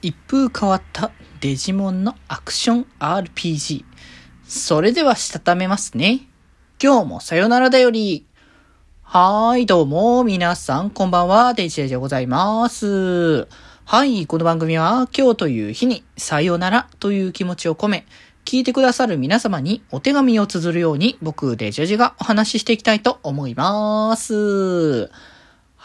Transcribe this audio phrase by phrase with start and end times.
[0.00, 1.10] 一風変わった
[1.40, 3.84] デジモンのアクション RPG。
[4.46, 6.20] それではしたためますね。
[6.80, 8.24] 今日もさよならだより。
[9.02, 13.48] はーい、どうも、皆さん、こんばんは、デジェジでございます。
[13.84, 18.06] はい、この番組は、今日という日に、さよならという気持ちを込め、
[18.44, 25.10] 聞いてくださる皆様にお手紙を綴るように、僕、デジェジがお話ししていきたいと思います。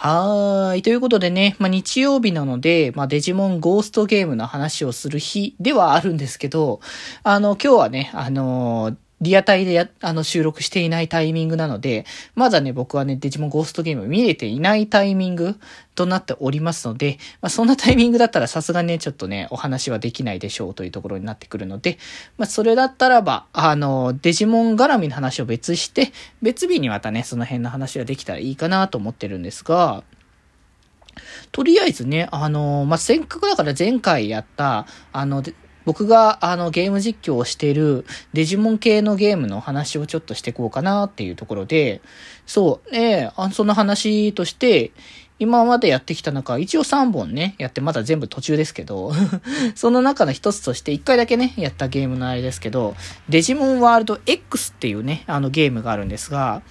[0.06, 0.82] はい。
[0.82, 6.82] ということでね、まあ、日曜日なので、まあ、デジモンゴーストゲームの話をする日ではあるんですけど、
[7.24, 12.06] あの、今日はね、あのーリアタイでや、あの、収録していないタイミングなので、
[12.36, 15.56] まだね、僕はね、デジモンゴーストゲーム見れていないタイミング
[15.96, 21.98] となっておりますので、まあ、そんなタイミングだったらさすがね、ちょっとね、お話はできないでしょうというところになってくるので、
[22.38, 26.12] まあ、それだったらば、あの、デジモン絡みの話を別して、
[26.42, 30.04] 別日にまたね、その辺の話ができたらいいかなと思ってるんですが、
[31.52, 35.44] とりあえずね、あの、まあ、せっかくだから前回やった、あの、
[35.86, 42.02] 僕があのゲーム実況をしているデジモン系のゲームの話をちょっとしていこうかなっていうところで、
[42.46, 44.92] そう、ね、あその話として、
[45.40, 49.12] 今までやってきた中、一応3本ね、やってまだ全部途中ですけど
[49.76, 52.96] その中の一つとして1回だけね、やったゲームのあれですけど、
[53.30, 56.62] デジモンワールド X っていうね、あのゲームがあるんですが、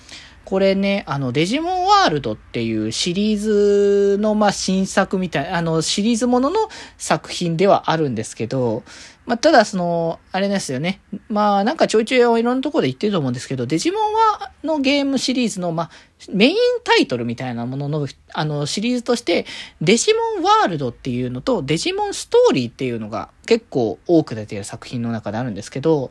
[0.44, 6.68] これね、あの、デジモンワールドっていうシリーズの、まあ、新作みたい、あの、シリーズものの
[6.98, 8.82] 作品ではあるんですけど、
[9.24, 11.00] まあ、ただ、その、あれですよね。
[11.28, 15.90] まあ、なんかちょいちょいいろんなところで言ってると思うんですけど、デジモンは、のゲームシリーズの、まあ、
[16.32, 19.46] メインタイトルみたいなものの、あの、シリーズとして、
[19.80, 26.10] デジモンワールドっていうのと、デジモンストーリーっていうのが結構多く出ている作品の中であるんですけど、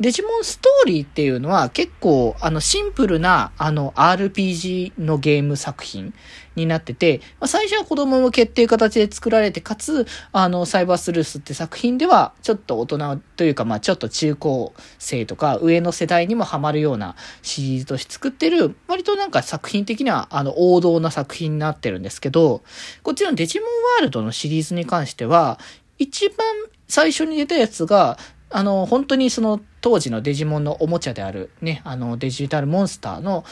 [0.00, 6.12] デジモンストーリーっていうのは結構あのシンプルなあの RPG のゲーム作品
[6.54, 22.62] になってて、まあ、最初は子供向けっていう形で作られて、かつ、あの、サイバースルースって作品ではちょっと大人というか、まあちょっと中高生とか上の世代にもハマるようなシリーズとして作ってる、割となんか作品的にはあの王道な作品になってるんですけど、
[23.02, 25.58] こっちのデジモンワールドのシリーズに関しては、
[25.98, 26.38] 一番
[26.88, 28.18] 最初に出たやつが、
[28.50, 33.44] あの、本当にその当時のデジモンのおもちゃであるね、あのデジタルモンスターの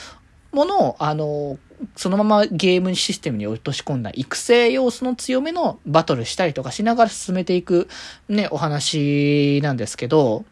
[0.53, 1.59] ものを、あの、
[1.97, 7.89] そのままゲームシステムに落とし込んだ育成要素の強めのバトルしたりとかしながら進めていく
[8.29, 10.45] ね、お話なんですけど、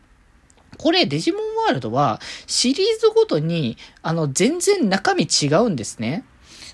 [0.79, 6.25] これデジモンワールドはシリーズごとにあの全然中身違うんですね。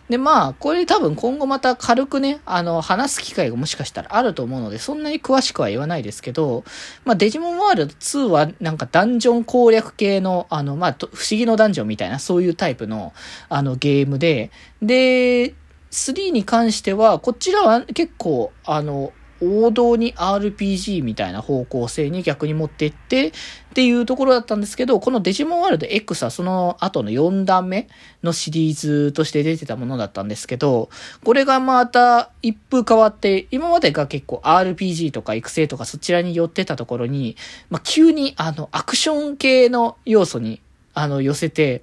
[0.08, 6.64] で、まあ、これ多分今後また軽くね、あの、話す機会がもしかしたらあると思うので、そんなに詳しくは言わないですけど、
[7.04, 13.14] まあ、デジモンワールド2はなんかダンジョン攻略系の、あの、まあ、不思議のダンジョンみたいな、そういうタイプの、
[13.48, 14.50] あの、ゲームで、
[14.82, 15.54] で、
[15.90, 19.12] 3に関しては、こちらは結構、あの、
[19.44, 23.32] 王道に RPG みたいな方向性に逆に持っていってっ
[23.74, 27.88] ていうところだったんですけど、このデジモンワールド X はその後の4段目
[28.22, 30.88] のシリーズとして出てたものだったんですけど、
[31.24, 37.36] これがまた一風変わって、今までが結構 RPG とか育成とかそちらに寄ってたところに、
[37.70, 40.60] まあ、急にあのアクション系の要素に
[40.94, 41.82] あの寄せて、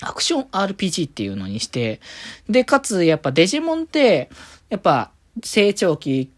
[0.00, 2.00] アクション RPG っていうのにして、
[2.48, 4.30] で、かつやっぱデジモンって、
[4.70, 5.10] やっぱ
[5.42, 6.30] 成長期、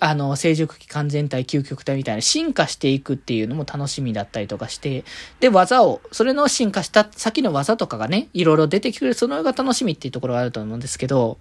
[0.00, 5.04] あの、成熟期完全体、究極体みたいな進化していくっていうのも楽しみだったりとかして、
[5.40, 11.38] で、技を、それの進化した先の技とかがね、いろいろ出てくる、そのが楽しみっていうところがあると思うんですけど、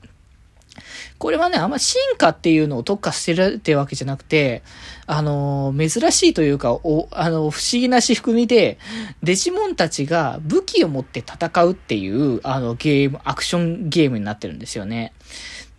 [1.17, 4.61] これはね、あんま進化っていうのを特化してるってわけじゃなくて、
[5.07, 8.77] あの、珍しいというか、お、あの、不思議な仕組みで、
[9.23, 15.13] デジモンたちが武器を持って戦うっていう、あの、ゲーム、アクションゲームになってるんですよね。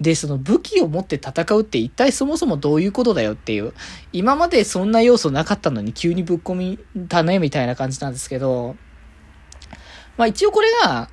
[0.01, 3.75] で、その武器を持って戦うって一体そもそもどういうことだよっていう。
[4.13, 6.79] 今までそんな要素なかったのに急にぶっ込み
[7.09, 8.77] たね、みたいな感じなんですけど、
[10.17, 11.11] まあ一応これが、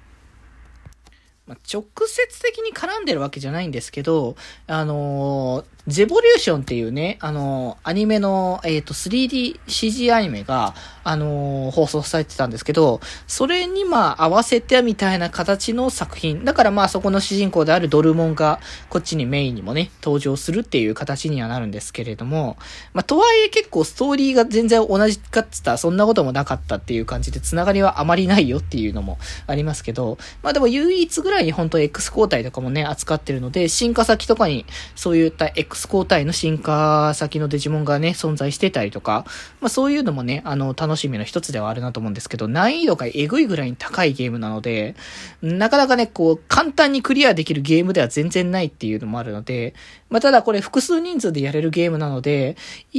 [1.47, 4.35] まあ、直接的に絡んでるわけじゃないんですけど、
[4.67, 10.73] あのー、ゼボリューションっていうね、あの、アニメの、えっ、ー、と、3DCG アニメが、
[11.07, 16.43] あの放送されてたんですけど、それにまあ合わせてみたいな形の作品。
[16.43, 18.59] だからまあそこの主人公であるドルモンが、
[18.89, 22.57] こっちにメインにもね、登場するっていう形にはなるんですけれども、
[22.93, 34.65] まあとはいえ結構ストーリーが全然同じかって言ったらそんなこともなかったっていう感じで、つながりはあまりないよっていうのもありますけど、まあでも唯一ぐらいに本当 X 交代とかもね、扱ってるので、進化先とかに
[34.95, 39.25] そういった X クス交代の進化先のデジモンがね、存在してたりとか、
[39.59, 44.95] まあそういうのもね、あの、楽しみの一つではあるなと思うんですけど、難易度がえぐいぐらいに高いゲームなので、
[45.41, 49.73] なかなかね、こう、簡単にクリアできるゲームでは全然ないっていうのもあるので、
[50.09, 52.55] まあただこれ複数人数でやれるゲームなので、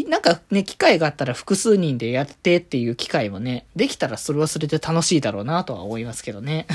[0.08, 6.67] なんかね、機会があったら複数人でやってっていう機会もね、できたらそれはそれで楽しいだろうなとは思いますけどね。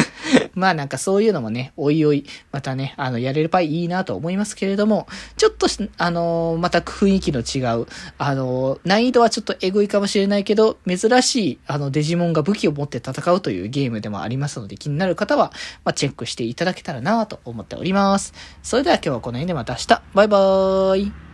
[0.54, 5.06] まあなんかそういうのもね、おいおい、またね、あの、やれる場合いいなと思いますけれども、
[5.36, 7.86] ちょちょっとしあのー、また雰囲気の違う、
[8.18, 15.52] あのー、難易度はちょっとエグいかもしれないけど、珍しい、あの、デジモンが武器を持って戦うというゲームでもありますので、気になる方は、
[15.84, 18.34] まあ、チェックしていただけたらなと思っております。
[18.64, 21.25] それでは今日はこの辺でまた明日、バイバーイ。